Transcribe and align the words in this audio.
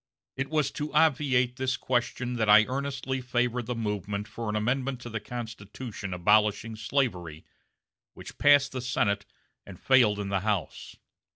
It 0.35 0.49
was 0.49 0.71
to 0.71 0.91
obviate 0.93 1.57
this 1.57 1.77
question 1.77 2.33
that 2.37 2.49
I 2.49 2.65
earnestly 2.67 3.21
favored 3.21 3.67
the 3.67 3.75
movement 3.75 4.27
for 4.27 4.49
an 4.49 4.55
amendment 4.55 4.99
to 5.01 5.11
the 5.11 5.19
Constitution 5.19 6.11
abolishing 6.11 6.75
slavery, 6.75 7.45
which 8.15 8.39
passed 8.39 8.71
the 8.71 8.81
Senate 8.81 9.27
and 9.63 9.79
failed 9.79 10.17
in 10.17 10.29
the 10.29 10.39
House. 10.39 10.95